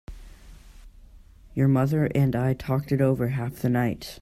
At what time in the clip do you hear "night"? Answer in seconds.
3.69-4.19